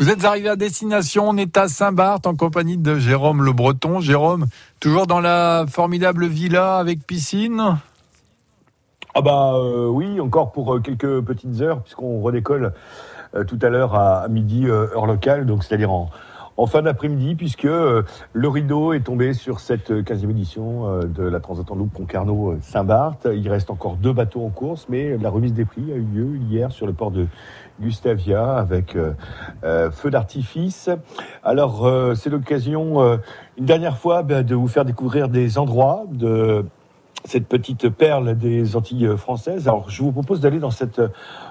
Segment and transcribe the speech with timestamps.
[0.00, 4.00] Vous êtes arrivé à destination, on est à Saint-Barth en compagnie de Jérôme Le Breton.
[4.00, 4.46] Jérôme,
[4.80, 7.76] toujours dans la formidable villa avec piscine?
[9.14, 12.72] Ah bah euh, oui, encore pour euh, quelques petites heures, puisqu'on redécolle
[13.34, 16.08] euh, tout à l'heure à, midi heure locale, donc c'est-à-dire en,
[16.60, 21.92] en fin d'après-midi, puisque le rideau est tombé sur cette 15e édition de la Transatlantique
[21.94, 23.26] Concarneau euh, Saint-Barth.
[23.32, 26.36] Il reste encore deux bateaux en course, mais la remise des prix a eu lieu
[26.36, 27.26] hier sur le port de
[27.80, 29.12] Gustavia avec euh,
[29.64, 30.90] euh, feu d'artifice.
[31.42, 33.18] Alors euh, c'est l'occasion
[33.58, 36.64] une dernière fois ben, de vous faire découvrir des endroits de
[37.24, 39.68] cette petite perle des Antilles françaises.
[39.68, 41.00] Alors, je vous propose d'aller dans cette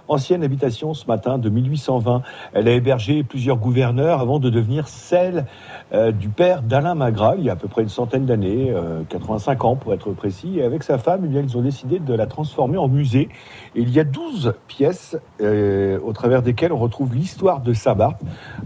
[0.08, 2.22] ancienne habitation ce matin de 1820.
[2.54, 5.46] Elle a hébergé plusieurs gouverneurs avant de devenir celle
[5.91, 9.02] euh, du père d'Alain Magras, il y a à peu près une centaine d'années, euh,
[9.10, 10.60] 85 ans pour être précis.
[10.60, 13.30] Et avec sa femme, eh bien, ils ont décidé de la transformer en musée.
[13.76, 18.22] Et il y a 12 pièces euh, au travers desquelles on retrouve l'histoire de Saint-Barth,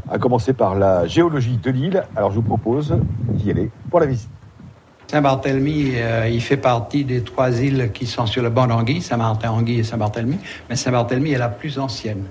[0.09, 2.03] à commencer par la géologie de l'île.
[2.16, 2.97] Alors, je vous propose
[3.30, 4.42] d'y aller pour la visite.
[5.23, 9.81] Saint-Barthélemy, euh, il fait partie des trois îles qui sont sur le banc d'Anguille, Saint-Martin-Anguille
[9.81, 10.39] et Saint-Barthélemy.
[10.67, 12.23] Mais Saint-Barthélemy est la plus ancienne.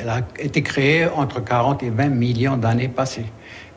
[0.00, 3.26] Elle a été créée entre 40 et 20 millions d'années passées.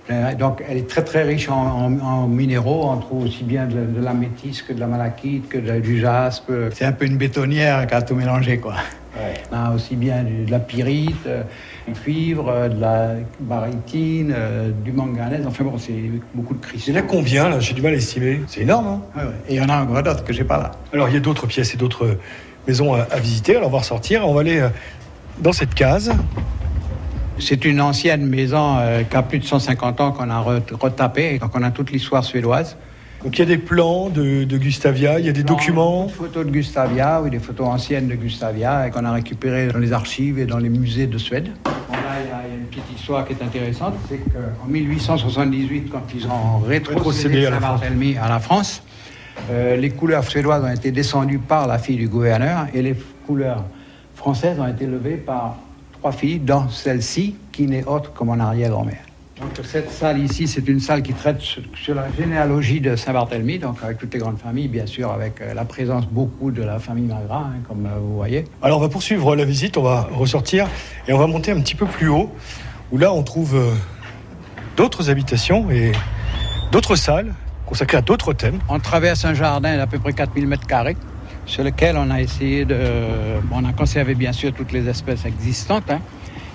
[0.09, 2.89] Euh, Donc, elle est très très riche en, en- en minéraux.
[2.89, 5.99] On trouve aussi bien de, de la métisse que de la malachite, que de- du
[5.99, 6.49] jaspe.
[6.73, 8.75] C'est un peu une bétonnière qui a tout mélangé, quoi.
[9.51, 11.43] On a aussi bien de la pyrite, euh,
[11.93, 15.45] du cuivre, euh, de la barytine, euh, du manganèse.
[15.47, 15.93] Enfin bon, c'est
[16.33, 16.91] beaucoup de cristaux.
[16.91, 17.59] Il y en a combien là?
[17.59, 18.41] J'ai du mal à estimer.
[18.47, 18.87] C'est énorme.
[18.87, 19.01] Hein?
[19.15, 19.33] Ouais, ouais.
[19.49, 20.71] Et il y en a encore d'autres que j'ai pas là.
[20.93, 22.17] Alors il y a d'autres pièces et d'autres
[22.67, 23.55] maisons à, à visiter.
[23.55, 24.27] Alors on va ressortir.
[24.27, 24.69] On va aller euh,
[25.39, 26.11] dans cette case.
[27.39, 31.39] C'est une ancienne maison euh, qui a plus de 150 ans qu'on a re- retapée.
[31.39, 32.75] Donc on a toute l'histoire suédoise.
[33.23, 36.05] Donc il y a des plans de, de Gustavia, il y a des documents.
[36.05, 39.79] Des photos de Gustavia, oui, des photos anciennes de Gustavia et qu'on a récupérées dans
[39.79, 41.49] les archives et dans les musées de Suède.
[41.65, 43.95] Bon, là, il y, a- il y a une petite histoire qui est intéressante.
[44.07, 48.83] C'est qu'en 1878, quand ils ont Rétrocédé rétrocédé à la Saint-Barthélemy à la France,
[49.51, 52.95] euh, les couleurs suédoises ont été descendues par la fille du gouverneur et les
[53.27, 53.65] couleurs
[54.15, 55.57] françaises ont été levées par
[55.99, 59.03] trois filles, dont celle-ci, qui n'est autre que mon arrière-grand-mère.
[59.39, 63.77] Donc cette salle ici, c'est une salle qui traite sur, la généalogie de Saint-Barthélemy, donc
[63.81, 67.05] avec toutes les grandes familles, bien sûr, avec euh, la présence beaucoup de la famille
[67.05, 68.43] Magras, hein, comme euh, vous voyez.
[68.61, 70.67] Alors on va poursuivre la visite, on va ressortir
[71.07, 72.29] et on va monter un petit peu plus haut,
[72.91, 73.71] où là on trouve euh,
[74.75, 75.93] d'autres habitations et
[76.73, 77.33] d'autres salles
[77.65, 78.59] consacrées à d'autres thèmes.
[78.67, 80.97] On traverse un jardin d'à peu près 4000 mètres carrés,
[81.45, 82.77] sur lequel on a essayé de...
[83.51, 86.01] On a conservé bien sûr toutes les espèces existantes, hein,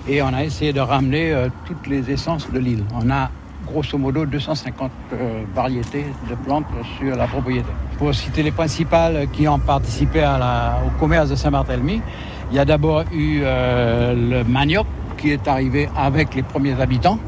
[0.08, 2.84] et on a essayé de ramener euh, toutes les essences de l'île.
[2.94, 3.30] On a
[3.66, 6.66] grosso modo 250 euh, variétés de plantes
[6.98, 7.68] sur la propriété.
[7.98, 12.02] Pour citer les principales qui ont participé au commerce de Saint-Barthélemy,
[12.50, 17.18] il y a d'abord eu euh, le manioc qui est arrivé avec les premiers habitants.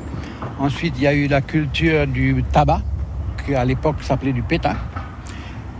[0.59, 2.83] Ensuite, il y a eu la culture du tabac,
[3.45, 4.77] qui à l'époque s'appelait du pétain.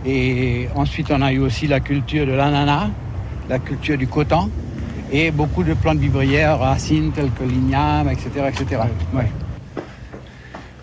[0.05, 2.87] Et ensuite, on a eu aussi la culture de l'ananas,
[3.49, 4.49] la culture du coton
[5.11, 8.29] et beaucoup de plantes vivrières, racines telles que l'igname, etc.
[8.49, 8.81] etc.
[9.13, 9.27] Ouais.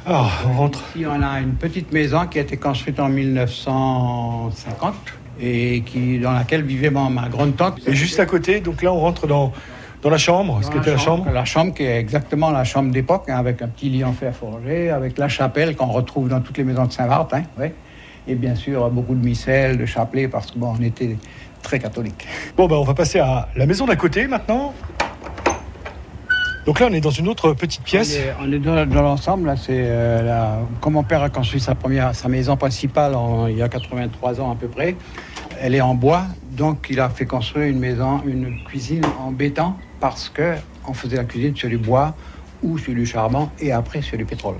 [0.06, 0.82] Alors on rentre.
[0.94, 4.94] Ici, on a une petite maison qui a été construite en 1950
[5.40, 7.80] et qui, dans laquelle vivait ma, ma grande tante.
[7.86, 9.52] Et juste à côté, donc là on rentre dans,
[10.02, 11.26] dans la chambre, ce Dans qui était la chambre.
[11.32, 14.34] La chambre qui est exactement la chambre d'époque, hein, avec un petit lit en fer
[14.34, 17.32] forgé, avec la chapelle qu'on retrouve dans toutes les maisons de Saint-Barth.
[17.34, 17.74] hein, ouais.
[18.26, 21.16] Et bien sûr, beaucoup de missels, de chapelets, parce que bon, on était
[21.64, 22.26] très catholiques.
[22.56, 24.72] Bon ben on va passer à la maison d'à côté maintenant.
[26.66, 28.16] Donc là on est dans une autre petite pièce.
[28.40, 32.56] On est, dans, l'ensemble, c'est euh, comme mon père a construit sa première, sa maison
[32.56, 33.16] principale
[33.48, 34.94] il y a 83 ans à peu près.
[35.60, 39.74] Elle est en bois, donc il a fait construire une maison, une cuisine en béton
[40.00, 40.54] parce que
[40.86, 42.14] on faisait la cuisine sur du bois
[42.62, 44.56] ou sur du charbon et après sur du pétrole.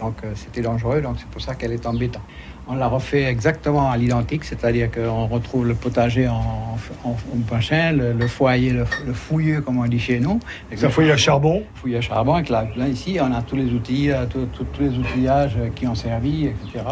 [0.00, 2.20] Donc euh, c'était dangereux, donc c'est pour ça qu'elle est en béton.
[2.70, 7.92] On l'a refait exactement à l'identique, c'est-à-dire qu'on retrouve le potager en, en, en pachin,
[7.92, 10.38] le, le foyer, le, le fouilleux comme on dit chez nous.
[10.74, 11.62] C'est un foyer à charbon.
[11.76, 12.34] fouille à charbon.
[12.34, 15.56] Avec là, là, ici, on a tous les outils, euh, tout- tout- tous les outillages
[15.76, 16.84] qui ont servi, etc.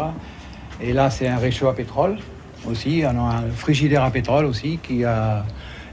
[0.81, 2.17] Et là, c'est un réchaud à pétrole
[2.67, 3.03] aussi.
[3.05, 5.45] On a un frigidaire à pétrole aussi qui a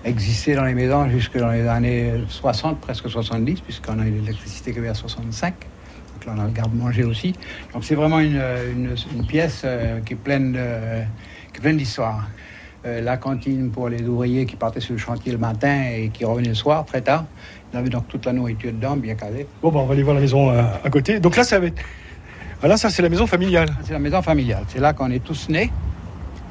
[0.02, 4.72] existé dans les maisons jusque dans les années 60, presque 70, puisqu'on a eu l'électricité
[4.72, 5.54] que vers 65.
[6.26, 7.34] Donc là, on a le garde-manger aussi.
[7.72, 8.40] Donc c'est vraiment une,
[8.72, 11.02] une- une pièce euh, qui est pleine de-
[11.52, 12.28] qui est pleine d'histoire.
[12.86, 16.24] Euh, la cantine pour les ouvriers qui partaient sur le chantier le matin et qui
[16.24, 17.24] revenaient le soir, très tard.
[17.72, 19.46] Y avait donc toute la nourriture dedans, bien calée.
[19.62, 21.18] Bon ben on va aller voir la maison euh, à côté.
[21.18, 21.82] Donc là ça va être...
[22.62, 23.68] Ah, là ça c'est la maison familiale.
[23.84, 24.64] C'est la maison familiale.
[24.68, 25.70] C'est là qu'on est tous nés,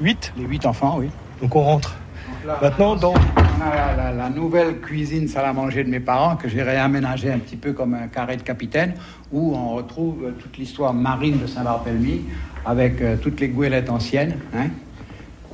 [0.00, 0.32] 8.
[0.36, 1.08] les huit enfants, oui.
[1.40, 1.96] Donc on rentre
[2.28, 3.14] Donc là, maintenant dans
[3.56, 7.38] On a la, nouvelle cuisine salle à manger de mes parents que j'ai réaménagée un
[7.38, 8.94] petit peu comme un carré de capitaine
[9.32, 12.22] où on retrouve toute l'histoire marine de Saint-Barthélemy
[12.64, 14.68] avec euh, toutes les goélettes anciennes hein,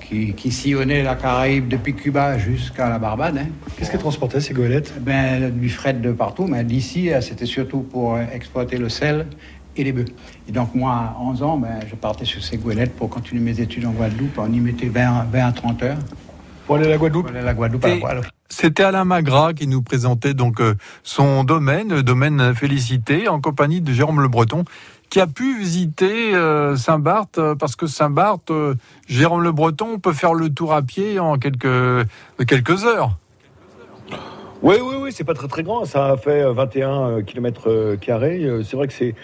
[0.00, 3.38] qui, qui, sillonnaient la Caraïbe depuis Cuba jusqu'à la Barbade.
[3.38, 3.48] Hein.
[3.76, 7.80] Qu'est-ce qu'elles transportaient ces goélettes ben, Du fret de partout, mais d'ici euh, c'était surtout
[7.80, 9.26] pour euh, exploiter le sel
[9.76, 10.06] et les bœufs.
[10.48, 13.60] Et donc moi, à 11 ans, ben, je partais sur ces goélettes pour continuer mes
[13.60, 14.38] études en Guadeloupe.
[14.38, 15.98] On y mettait 20, 20 à 30 heures.
[16.70, 19.54] Pour aller à la Guadeloupe Pour aller à la Guadeloupe à la C'était Alain Magra
[19.54, 24.62] qui nous présentait donc euh, son domaine, domaine Félicité, en compagnie de Jérôme Le Breton,
[25.08, 28.52] qui a pu visiter euh, Saint-Barth, euh, parce que Saint-Barth,
[29.08, 32.06] Jérôme Le Breton peut faire le tour à pied en quelques,
[32.46, 33.18] quelques heures.
[34.62, 35.84] Oui, oui, oui, c'est pas très très grand.
[35.86, 38.48] Ça a fait 21 km carrés.
[38.62, 39.16] C'est vrai que c'est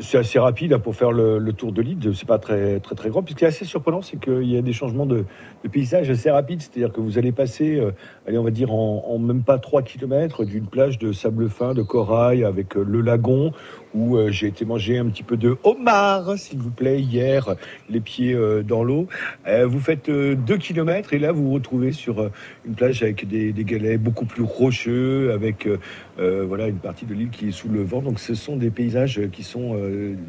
[0.00, 1.98] c'est assez rapide hein, pour faire le, tour de l'île.
[2.14, 3.22] C'est pas très très très grand.
[3.22, 5.24] Puis ce qui est assez surprenant, c'est qu'il y a des changements de,
[5.70, 6.60] paysage assez rapides.
[6.60, 7.92] C'est-à-dire que vous allez passer, euh,
[8.26, 11.82] allez, on va dire en, même pas 3 km d'une plage de sable fin, de
[11.82, 13.52] corail avec euh, le lagon
[13.94, 17.56] où euh, j'ai été manger un petit peu de homard, s'il vous plaît, hier,
[17.88, 19.08] les pieds euh, dans l'eau.
[19.46, 22.30] Euh, vous faites 2 km et là vous vous retrouvez sur
[22.66, 25.68] une plage avec des, des, galets beaucoup plus rocheux, avec
[26.20, 28.02] voilà une partie de l'île qui est sous le vent.
[28.02, 29.76] Donc ce sont des paysages qui sont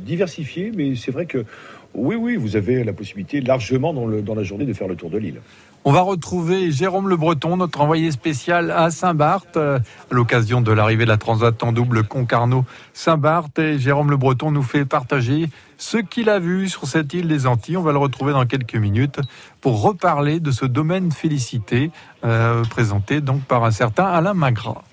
[0.06, 1.46] diversifiés, mais c'est vrai que
[1.94, 5.18] oui, oui, vous avez la possibilité largement dans, la journée de faire le tour de
[5.18, 5.42] l'île.
[5.84, 10.72] On va retrouver Jérôme Le Breton, notre envoyé spécial à Saint-Barth, euh, à l'occasion de
[10.72, 13.58] l'arrivée de la Transat en double Concarneau-Saint-Barth.
[13.58, 17.48] Et Jérôme Le Breton nous fait partager ce qu'il a vu sur cette île des
[17.48, 17.78] Antilles.
[17.78, 19.20] On va le retrouver dans quelques minutes
[19.60, 21.90] pour reparler de ce domaine félicité,
[22.24, 24.84] euh, présenté donc par un certain Alain Magra.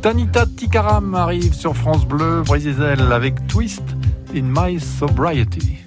[0.00, 2.76] Tanita Tikaram arrive sur France Bleu Brésil
[3.10, 3.82] avec Twist
[4.34, 5.78] in My Sobriety.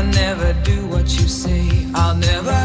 [0.00, 1.86] I never do what you say.
[1.94, 2.59] I'll never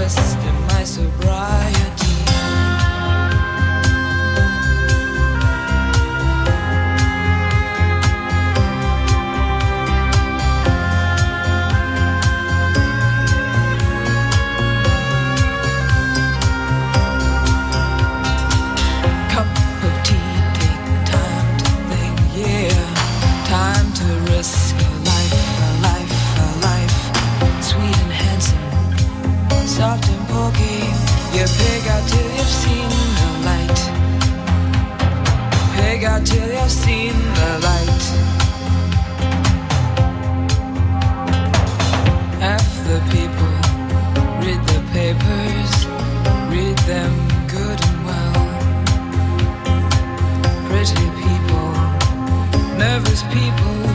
[0.00, 0.39] nervous.
[32.00, 32.88] out till you've seen
[33.20, 33.80] the light.
[36.02, 38.04] Out till you've seen the light.
[42.40, 43.54] Half the people
[44.40, 45.72] read the papers,
[46.50, 47.12] read them
[47.48, 48.46] good and well.
[50.68, 51.70] Pretty people,
[52.78, 53.89] nervous people.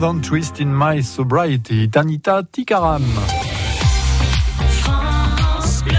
[0.00, 3.02] Than Twist in My Sobriety, Tanita Tikaram.
[4.80, 5.96] France Bleu,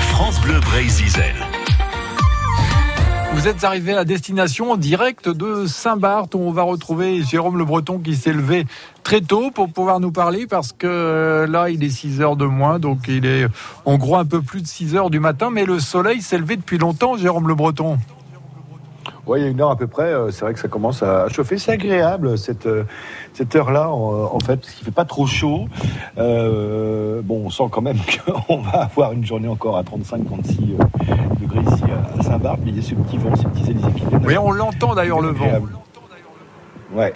[0.00, 0.60] France Bleu
[3.32, 7.64] Vous êtes arrivé à destination en direct de Saint-Barth où on va retrouver Jérôme Le
[7.64, 8.66] Breton qui s'est levé
[9.02, 12.44] très tôt pour pouvoir nous parler parce que euh, là il est 6 heures de
[12.44, 13.46] moins donc il est
[13.86, 16.56] en gros un peu plus de 6 heures du matin mais le soleil s'est levé
[16.56, 17.98] depuis longtemps Jérôme Le Breton.
[19.26, 20.04] Oui, il y a une heure à peu près.
[20.04, 21.58] Euh, c'est vrai que ça commence à chauffer.
[21.58, 22.84] C'est agréable cette, euh,
[23.32, 25.66] cette heure-là, en, fait, parce qu'il fait pas trop chaud.
[26.16, 27.98] Euh, bon, on sent quand même
[28.46, 30.76] qu'on va avoir une journée encore à 35-36
[31.40, 31.82] degrés ici
[32.18, 34.94] à Saint-Barth, mais il y a ce petit vent, ces petits qui Oui, on l'entend
[34.94, 35.60] d'ailleurs le vent.
[36.92, 37.12] Ouais.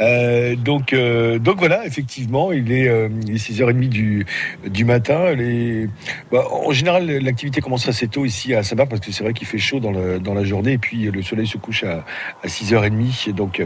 [0.00, 4.26] Euh, donc, euh, donc voilà, effectivement, il est, euh, 6h30 du,
[4.66, 5.32] du matin.
[5.32, 5.88] Les...
[6.32, 9.46] Bah, en général, l'activité commence assez tôt ici à Saint-Barth parce que c'est vrai qu'il
[9.46, 12.04] fait chaud dans, le, dans la journée et puis le soleil se couche à,
[12.42, 13.32] à 6h30.
[13.32, 13.64] Donc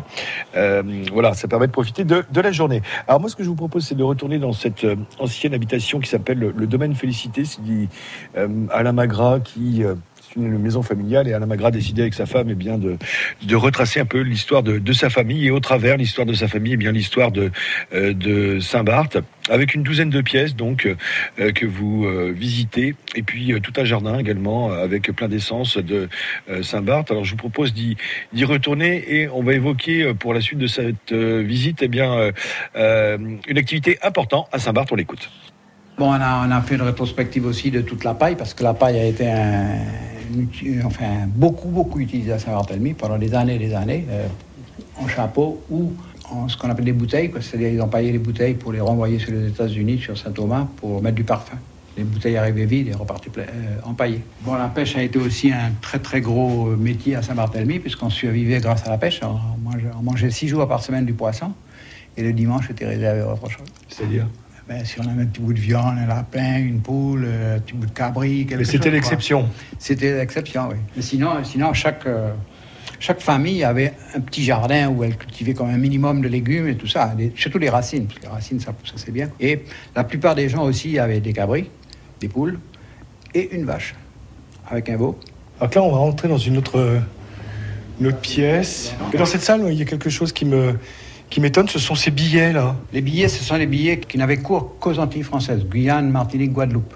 [0.54, 0.82] euh,
[1.12, 2.82] voilà, ça permet de profiter de, de, la journée.
[3.08, 4.86] Alors moi, ce que je vous propose, c'est de retourner dans cette
[5.18, 7.44] ancienne habitation qui s'appelle le, domaine Félicité.
[7.44, 7.60] C'est
[8.70, 9.84] Alain Magras qui
[10.36, 12.96] une maison familiale et Alain Magra a décidé avec sa femme et eh bien, de,
[13.54, 16.76] retracer un peu l'histoire de, sa famille et au travers l'histoire de sa famille eh
[16.76, 17.50] bien l'histoire de,
[17.94, 19.18] euh, Saint-Barth
[19.48, 20.86] avec une douzaine de pièces donc
[21.38, 26.08] euh, que vous euh, visitez et puis tout un jardin également avec plein d'essence de
[26.62, 27.10] Saint-Barth.
[27.10, 31.12] Alors je vous propose d'y retourner et on va évoquer pour la suite de cette
[31.12, 32.32] visite eh bien
[32.74, 34.90] une activité importante à Saint-Barth.
[34.92, 35.30] On l'écoute.
[35.98, 38.62] Bon, on a, on a, fait une rétrospective aussi de toute la paille, parce que
[38.62, 39.78] la paille a été un,
[40.84, 44.26] enfin, beaucoup, beaucoup utilisé à Saint-Barthélemy pendant des années et des années, euh,
[45.00, 45.92] en chapeau ou
[46.30, 49.32] en ce qu'on appelle des bouteilles, c'est-à-dire ils empaillé les bouteilles pour les renvoyer sur
[49.32, 51.56] les États-Unis, sur Saint-Thomas, pour mettre du parfum.
[51.96, 54.22] Les bouteilles arrivaient vides et repartaient euh, empaillées.
[54.42, 58.58] Bon, la pêche a été aussi un très très gros métier à Saint-Barthélemy, puisqu'on survivait
[58.60, 59.20] grâce à la pêche.
[59.22, 61.52] On mangeait, on mangeait six jours par semaine du poisson,
[62.16, 63.66] et le dimanche était réservé à autre chose.
[63.88, 64.26] C'est-à-dire?
[64.68, 67.74] Ben, si on avait un petit bout de viande, un lapin, une poule, un petit
[67.74, 69.48] bout de cabri, quelque Mais c'était l'exception.
[69.78, 70.76] C'était l'exception, oui.
[70.96, 72.32] Mais sinon, sinon chaque, euh,
[72.98, 76.74] chaque famille avait un petit jardin où elle cultivait comme un minimum de légumes et
[76.74, 79.30] tout ça, surtout les racines, parce que les racines, ça pousse assez bien.
[79.38, 79.62] Et
[79.94, 81.70] la plupart des gens aussi avaient des cabris,
[82.20, 82.58] des poules
[83.34, 83.94] et une vache,
[84.68, 85.16] avec un veau.
[85.60, 87.00] Alors là, on va rentrer dans une autre,
[88.00, 88.94] une autre pièce.
[89.16, 90.74] Dans cette salle, il y a quelque chose qui me
[91.30, 92.76] qui m'étonne, ce sont ces billets-là.
[92.92, 96.94] Les billets, ce sont les billets qui n'avaient cours qu'aux Antilles françaises, Guyane, Martinique, Guadeloupe.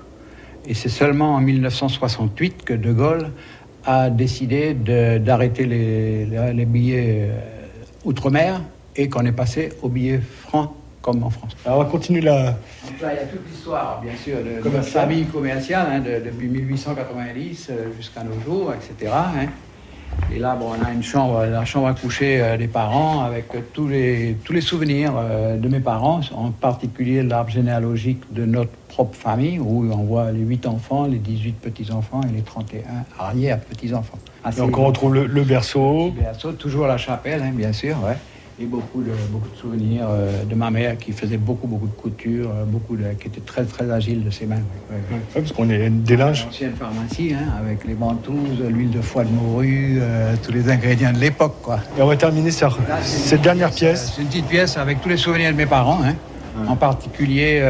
[0.67, 3.31] Et c'est seulement en 1968 que De Gaulle
[3.85, 7.41] a décidé d'arrêter les, les, billets euh,
[8.05, 8.61] outre-mer
[8.95, 10.71] et qu'on est passé aux billets francs
[11.01, 11.57] comme en France.
[11.65, 12.59] Alors on va continuer là.
[12.87, 16.49] Donc là, il y a toute l'histoire, bien sûr, de, de famille commerciale, hein, depuis
[16.49, 19.11] 1890 euh, jusqu'à nos jours, etc.
[20.35, 23.47] Et là, bon, on a une chambre, la chambre à coucher euh, des parents avec
[23.73, 28.71] tous les, tous les souvenirs euh, de mes parents, en particulier l'arbre généalogique de notre
[28.89, 32.81] propre famille, où on voit les 8 enfants, les 18 petits-enfants et les 31
[33.19, 34.19] arrière-petits-enfants.
[34.57, 36.13] Donc on retrouve le, berceau.
[36.17, 38.17] Le berceau, toujours la chapelle, hein, bien sûr, ouais
[38.61, 41.93] et beaucoup de, beaucoup de souvenirs euh, de ma mère qui faisait beaucoup, beaucoup de
[41.93, 44.61] couture, euh, beaucoup de, qui était très, très agile de ses mains.
[45.33, 46.47] parce qu'on est des linges.
[46.49, 51.13] Ancienne pharmacie, hein, avec les ventouses, l'huile de foie de morue, euh, tous les ingrédients
[51.13, 51.57] de l'époque.
[51.63, 51.81] Quoi.
[51.99, 54.13] Et on va terminer sur cette dernière pièce.
[54.15, 56.15] C'est une petite pièce avec tous les souvenirs de mes parents, hein,
[56.67, 57.63] en particulier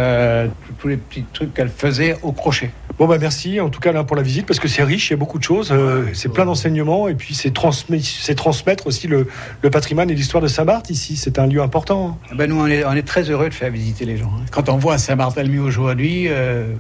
[0.79, 2.71] tous les petits trucs qu'elle faisait au crochet.
[3.01, 5.13] Bon bah merci en tout cas là pour la visite parce que c'est riche, il
[5.13, 9.27] y a beaucoup de choses, euh, c'est plein d'enseignements et puis c'est transmettre aussi le,
[9.73, 12.19] patrimoine et l'histoire de Saint-Barth ici, c'est un lieu important.
[12.31, 14.31] Eh ben nous on est, on est, très heureux de faire visiter les gens.
[14.37, 14.45] Hein.
[14.51, 16.75] Quand on voit Saint-Barthélemy aujourd'hui, euh,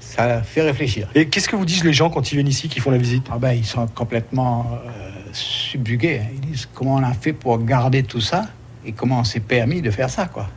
[0.00, 1.10] ça fait réfléchir.
[1.14, 3.26] Et qu'est-ce que vous disent les gens quand ils viennent ici, qui font la visite?
[3.30, 6.22] Ah ben, Ils sont complètement euh, subjugués.
[6.22, 6.28] Hein.
[6.36, 8.46] Ils disent comment on a fait pour garder tout ça
[8.86, 10.48] et comment on s'est permis de faire ça quoi?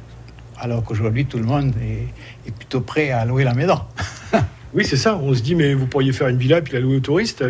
[0.57, 3.81] Alors qu'aujourd'hui tout le monde est, est plutôt prêt à louer la maison.
[4.73, 5.17] Oui, c'est ça.
[5.17, 7.43] On se dit, mais vous pourriez faire une villa puis la louer aux touristes.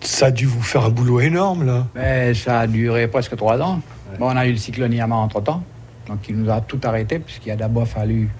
[0.00, 1.86] Ça a dû vous faire un boulot énorme, là.
[1.94, 3.80] Mais ça a duré presque trois ans.
[4.18, 5.62] Bon, on a eu le cyclone Yama entre-temps.
[6.08, 8.30] Donc, il nous a tout arrêté, puisqu'il a d'abord fallu...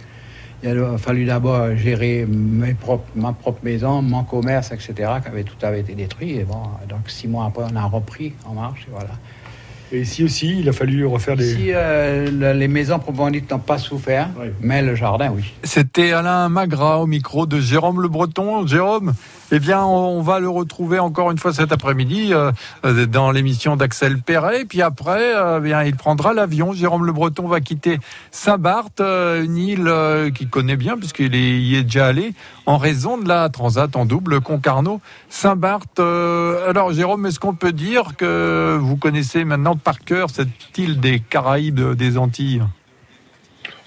[0.63, 5.43] Il a fallu d'abord gérer mes propres, ma propre maison, mon commerce, etc., qui avait
[5.45, 6.37] tout avait été détruit.
[6.37, 8.87] Et bon, donc six mois après, on a repris en marche.
[8.89, 9.11] Et voilà.
[9.95, 11.53] Et ici aussi, il a fallu refaire des.
[11.53, 14.29] Ici, euh, les maisons proprement dites n'ont pas souffert,
[14.61, 15.55] mais le jardin, oui.
[15.63, 18.67] C'était Alain Magra au micro de Jérôme Le Breton.
[18.67, 19.13] Jérôme,
[19.57, 22.51] Eh bien, on va le retrouver encore une fois cet après-midi euh,
[22.85, 24.65] euh, dans l'émission d'Axel Perret.
[24.65, 26.73] Puis après, euh, bien, il prendra l'avion.
[26.73, 28.01] Jérôme Le Breton va quitter
[28.33, 29.95] Saint-Barth, une île
[30.35, 32.35] qu'il connaît bien puisqu'il y est déjà allé,
[32.67, 36.01] en raison de la transat en double Concarneau-Saint-Barth.
[36.01, 41.21] alors, Jérôme, est-ce qu'on peut dire que vous connaissez maintenant par cœur cette île des
[41.21, 42.65] Caraïbes, des Antilles?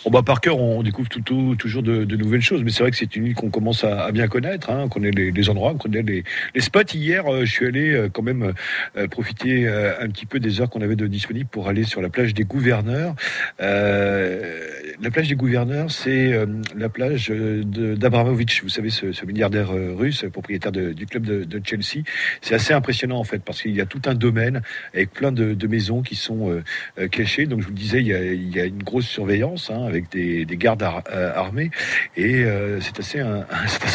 [0.08, 3.18] Bon bah par cœur, on découvre toujours de, nouvelles choses, mais c'est vrai que c'est
[3.18, 4.70] une île qu'on commence à, bien connaître.
[4.70, 4.84] Hein.
[4.86, 6.24] On connaît les, endroits, on connaît les,
[6.62, 6.94] spots.
[6.94, 8.54] Hier, euh, je suis allé euh, quand même
[8.96, 12.08] euh, profiter un petit peu des heures qu'on avait de disponibles pour aller sur la
[12.08, 13.16] plage des Gouverneurs.
[13.60, 16.32] la plage des Gouverneurs, c'est
[16.78, 18.64] la plage d'Abramovich.
[18.64, 22.06] Vous savez, ce, milliardaire russe, propriétaire du club de, Chelsea.
[22.42, 24.62] C'est assez impressionnant en fait parce qu'il y a tout un domaine
[24.94, 26.64] avec plein de, maisons qui sont
[27.12, 27.46] cachées.
[27.46, 29.70] Donc je vous le disais, il y a, une grosse surveillance.
[29.70, 31.72] Hein, avec des, gardes euh, armés.
[32.16, 33.22] Et euh, c'est assez,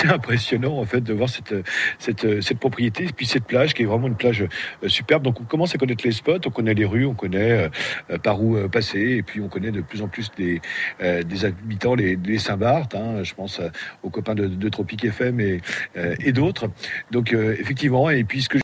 [0.07, 1.55] impressionnant en fait de voir cette,
[2.59, 5.23] propriété et puis cette plage qui est vraiment une plage euh, superbe.
[5.23, 7.69] Donc on commence à connaître les spots, on connaît les rues, on connaît
[8.23, 10.61] par où passer et puis on connaît de plus en plus des,
[11.45, 12.95] habitants, les, les Saint-Barth.
[12.95, 13.61] Hein, je pense
[14.03, 15.61] aux copains de, de Tropique FM et,
[16.21, 16.71] et d'autres.
[17.11, 18.59] Donc effectivement, et puis ce que